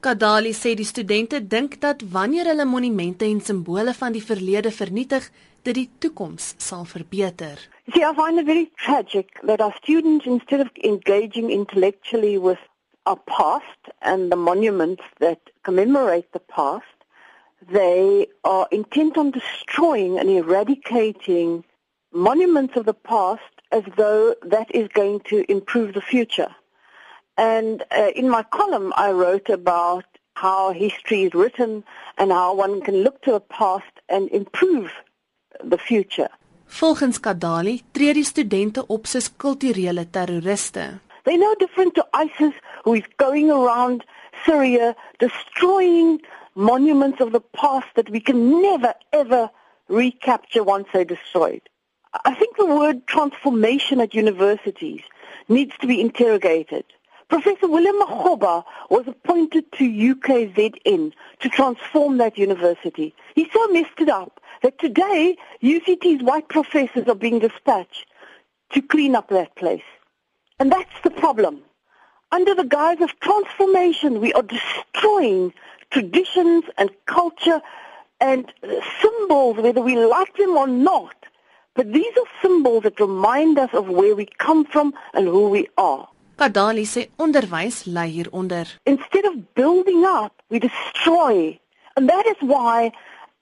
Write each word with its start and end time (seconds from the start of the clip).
Kadali 0.00 0.54
sê 0.56 0.70
die 0.74 0.84
studente 0.84 1.38
dink 1.54 1.74
dat 1.80 2.02
wanneer 2.12 2.46
hulle 2.48 2.64
monumente 2.64 3.24
en 3.24 3.40
simbole 3.40 3.92
van 3.94 4.12
die 4.12 4.22
verlede 4.24 4.70
vernietig, 4.72 5.26
dit 5.62 5.74
die 5.76 5.90
toekoms 6.00 6.54
sal 6.56 6.86
verbeter. 6.88 7.60
See, 7.92 8.00
I 8.00 8.14
find 8.16 8.40
it 8.40 8.46
very 8.46 8.70
tragic 8.76 9.28
that 9.46 9.60
our 9.60 9.74
students, 9.82 10.24
instead 10.24 10.60
of 10.60 10.70
engaging 10.82 11.50
intellectually 11.50 12.38
with 12.38 12.62
our 13.04 13.20
past 13.26 13.92
and 14.00 14.32
the 14.32 14.36
monuments 14.36 15.02
that 15.18 15.52
commemorate 15.68 16.32
the 16.32 16.44
past, 16.48 16.96
they 17.70 18.26
are 18.44 18.66
intent 18.70 19.18
on 19.18 19.32
destroying 19.32 20.18
and 20.18 20.30
eradicating 20.30 21.62
monuments 22.10 22.74
of 22.74 22.86
the 22.86 22.94
past 22.94 23.52
as 23.70 23.84
though 23.98 24.34
that 24.48 24.74
is 24.74 24.88
going 24.94 25.20
to 25.28 25.44
improve 25.52 25.92
the 25.92 26.00
future. 26.00 26.48
And 27.40 27.82
uh, 27.90 28.10
in 28.14 28.28
my 28.28 28.42
column, 28.42 28.92
I 28.96 29.12
wrote 29.12 29.48
about 29.48 30.04
how 30.34 30.72
history 30.72 31.22
is 31.22 31.32
written 31.32 31.84
and 32.18 32.30
how 32.30 32.54
one 32.54 32.82
can 32.82 32.96
look 33.02 33.22
to 33.22 33.32
the 33.32 33.40
past 33.40 33.94
and 34.10 34.28
improve 34.28 34.90
the 35.64 35.78
future. 35.78 36.28
Volgens 36.68 37.18
Kadalie 37.18 37.82
tree 37.92 38.12
die 38.12 38.24
studente 38.24 38.84
op 38.86 39.06
soos 39.06 39.30
kulturele 39.36 40.04
terroriste. 40.10 41.00
They're 41.24 41.38
no 41.38 41.54
different 41.58 41.94
to 41.94 42.04
ISIS 42.12 42.54
who 42.84 42.94
is 42.94 43.08
going 43.16 43.50
around 43.50 44.04
Syria 44.44 44.94
destroying 45.18 46.20
monuments 46.54 47.20
of 47.20 47.32
the 47.32 47.40
past 47.40 47.88
that 47.94 48.10
we 48.10 48.20
can 48.20 48.60
never 48.60 48.94
ever 49.12 49.50
recapture 49.88 50.62
once 50.62 50.88
they're 50.92 51.04
destroyed. 51.16 51.62
I 52.24 52.34
think 52.34 52.56
the 52.56 52.66
word 52.66 53.06
transformation 53.06 54.00
at 54.00 54.14
universities 54.14 55.02
needs 55.48 55.72
to 55.80 55.86
be 55.86 56.00
interrogated. 56.00 56.84
Professor 57.30 57.68
Willem 57.68 58.00
Makgoba 58.00 58.64
was 58.90 59.06
appointed 59.06 59.70
to 59.70 59.84
UKZN 59.84 61.12
to 61.38 61.48
transform 61.48 62.18
that 62.18 62.36
university. 62.36 63.14
He 63.36 63.48
so 63.52 63.68
messed 63.68 64.00
it 64.00 64.08
up 64.08 64.40
that 64.64 64.80
today 64.80 65.36
UCT's 65.62 66.24
white 66.24 66.48
professors 66.48 67.06
are 67.06 67.14
being 67.14 67.38
dispatched 67.38 68.06
to 68.72 68.82
clean 68.82 69.14
up 69.14 69.28
that 69.28 69.54
place. 69.54 69.84
And 70.58 70.72
that's 70.72 71.00
the 71.04 71.10
problem. 71.10 71.62
Under 72.32 72.52
the 72.52 72.64
guise 72.64 73.00
of 73.00 73.18
transformation, 73.20 74.20
we 74.20 74.32
are 74.32 74.42
destroying 74.42 75.54
traditions 75.92 76.64
and 76.78 76.90
culture 77.06 77.62
and 78.20 78.52
symbols, 79.00 79.56
whether 79.58 79.80
we 79.80 79.96
like 79.96 80.36
them 80.36 80.56
or 80.56 80.66
not. 80.66 81.14
But 81.76 81.92
these 81.92 82.12
are 82.16 82.42
symbols 82.42 82.82
that 82.82 82.98
remind 82.98 83.56
us 83.56 83.70
of 83.72 83.88
where 83.88 84.16
we 84.16 84.26
come 84.38 84.64
from 84.64 84.94
and 85.14 85.28
who 85.28 85.48
we 85.48 85.68
are. 85.78 86.08
Kadalie 86.40 86.86
sê 86.94 87.02
onderwys 87.18 87.76
lê 87.94 88.06
hieronder. 88.14 88.66
Instead 88.86 89.24
of 89.30 89.34
building 89.54 90.02
up, 90.06 90.32
we 90.50 90.58
destroy. 90.58 91.60
And 91.96 92.08
that 92.08 92.24
is 92.32 92.38
why 92.40 92.92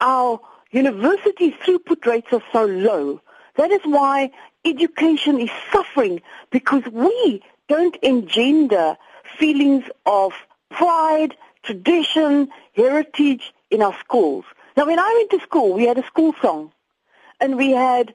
our 0.00 0.40
university 0.72 1.48
throughput 1.60 2.04
rates 2.10 2.32
are 2.32 2.42
so 2.52 2.64
low. 2.64 3.20
That 3.54 3.70
is 3.70 3.82
why 3.84 4.32
education 4.64 5.38
is 5.38 5.52
suffering 5.72 6.20
because 6.50 6.84
we 6.90 7.40
don't 7.68 7.96
engender 8.02 8.96
feelings 9.38 9.84
of 10.04 10.32
pride, 10.68 11.36
tradition, 11.62 12.48
heritage 12.74 13.44
in 13.70 13.80
our 13.80 13.96
schools. 14.04 14.44
Now 14.76 14.86
when 14.86 14.98
I 14.98 15.10
went 15.18 15.30
to 15.36 15.46
school, 15.48 15.72
we 15.72 15.86
had 15.86 15.98
a 15.98 16.06
school 16.12 16.34
song 16.42 16.72
and 17.40 17.56
we 17.56 17.70
had 17.70 18.12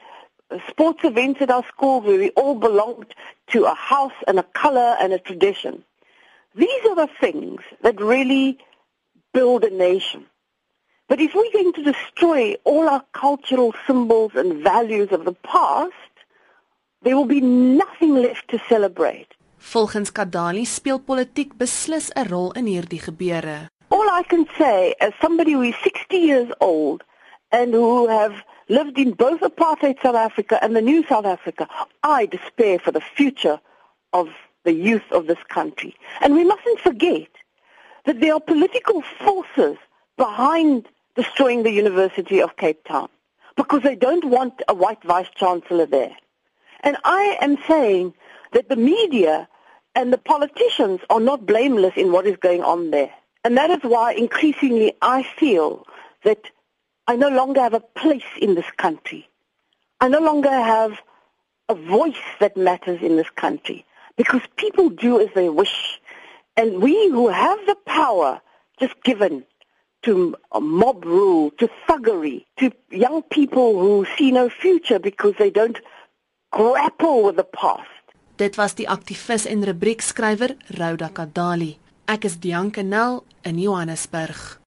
sports 0.70 1.04
events 1.04 1.42
at 1.42 1.50
our 1.50 1.66
school 1.68 2.02
where 2.02 2.20
we 2.20 2.30
all 2.32 2.56
belonged 2.56 3.14
to 3.48 3.66
a 3.66 3.74
house 3.74 4.20
and 4.28 4.40
a 4.40 4.44
color 4.44 4.96
and 5.00 5.14
a 5.14 5.20
tradition. 5.20 5.84
These 6.56 6.86
are 6.90 6.96
the 6.96 7.10
things 7.20 7.62
that 7.82 8.00
really 8.00 8.58
build 9.34 9.64
a 9.64 9.70
nation. 9.70 10.26
But 11.10 11.20
if 11.20 11.36
we're 11.36 11.52
going 11.52 11.74
to 11.74 11.84
destroy 11.84 12.56
all 12.64 12.88
our 12.88 13.04
cultural 13.14 13.74
symbols 13.86 14.32
and 14.36 14.64
values 14.64 15.12
of 15.12 15.26
the 15.26 15.34
past, 15.34 15.94
there 17.02 17.16
will 17.16 17.26
be 17.26 17.42
nothing 17.42 18.16
left 18.16 18.50
to 18.50 18.60
celebrate. 18.70 19.28
Volgens 19.60 20.12
Kadali 20.12 20.66
speel 20.66 21.00
politiek 21.00 21.56
beslis 21.56 22.12
'n 22.16 22.28
rol 22.30 22.52
in 22.52 22.66
hierdie 22.66 23.00
gebeure. 23.00 23.70
All 23.90 24.10
I 24.10 24.24
can 24.24 24.46
say 24.58 24.94
as 25.00 25.14
somebody 25.22 25.54
who 25.54 25.62
is 25.62 25.76
60 25.84 26.18
years 26.18 26.50
old 26.60 27.04
and 27.52 27.74
who 27.74 28.08
have 28.08 28.34
lived 28.70 28.98
in 28.98 29.12
both 29.12 29.42
apartheid 29.42 30.02
South 30.02 30.16
Africa 30.16 30.60
and 30.62 30.76
the 30.76 30.82
new 30.82 31.06
South 31.06 31.26
Africa, 31.26 31.68
I 32.04 32.26
despair 32.26 32.80
for 32.80 32.92
the 32.92 33.02
future 33.02 33.60
of 34.14 34.30
the 34.64 34.74
youth 34.74 35.12
of 35.12 35.28
this 35.28 35.44
country. 35.50 35.96
And 36.22 36.36
we 36.36 36.44
mustn't 36.44 36.80
forget 36.80 37.28
that 38.06 38.20
there 38.20 38.34
are 38.34 38.40
political 38.40 39.02
forces 39.02 39.78
behind 40.18 40.88
destroying 41.16 41.64
the 41.64 41.72
University 41.72 42.42
of 42.42 42.56
Cape 42.58 42.84
Town 42.86 43.10
because 43.56 43.84
they 43.84 43.96
don't 43.96 44.26
want 44.26 44.62
a 44.68 44.74
white 44.74 45.04
vice 45.04 45.30
chancellor 45.36 45.86
there. 45.86 46.16
And 46.82 46.98
I 47.04 47.38
am 47.42 47.58
saying 47.68 48.14
that 48.52 48.70
the 48.70 48.76
media 48.76 49.48
and 49.96 50.12
the 50.12 50.18
politicians 50.18 51.02
are 51.10 51.20
not 51.20 51.46
blameless 51.46 51.94
in 51.96 52.12
what 52.12 52.26
is 52.26 52.38
going 52.38 52.64
on 52.64 52.92
there. 52.92 53.12
And 53.44 53.58
that 53.58 53.70
is 53.70 53.80
why 53.84 54.14
increasingly 54.14 54.94
I 55.02 55.24
feel 55.24 55.86
that 56.24 56.50
I 57.08 57.16
no 57.16 57.30
longer 57.30 57.62
have 57.62 57.74
a 57.74 57.80
place 57.80 58.32
in 58.42 58.56
this 58.56 58.70
country. 58.78 59.28
I 60.00 60.08
no 60.08 60.20
longer 60.20 60.50
have 60.50 61.00
a 61.70 61.76
voice 61.76 62.26
that 62.40 62.56
matters 62.56 63.02
in 63.02 63.18
this 63.18 63.30
country 63.30 63.86
because 64.16 64.42
people 64.58 64.90
do 64.90 65.20
as 65.20 65.30
they 65.36 65.50
wish. 65.50 66.00
And 66.56 66.82
we 66.82 67.10
who 67.10 67.30
have 67.30 67.60
the 67.66 67.76
power 67.86 68.42
just 68.80 68.96
given 69.04 69.46
to 70.04 70.36
mob 70.60 71.06
rule, 71.06 71.52
to 71.58 71.70
thuggery, 71.88 72.46
to 72.60 72.72
young 72.92 73.24
people 73.24 73.80
who 73.80 74.06
see 74.18 74.32
no 74.32 74.50
future 74.50 75.00
because 75.00 75.34
they 75.38 75.50
don't 75.50 75.80
grapple 76.52 77.24
with 77.24 77.36
the 77.36 77.44
past. 77.44 77.90
Dit 78.36 78.58
was 78.58 78.74
die 78.76 78.88
aktivis 78.90 79.46
en 79.46 79.64
rubriekskrywer 79.64 80.56
Rhoda 80.80 81.10
Kadali. 81.14 81.78
Ek 82.08 82.26
is 82.26 82.38
Dianke 82.42 82.84
Nel 82.84 83.24
in 83.46 83.60
Johannesburg. 83.62 84.60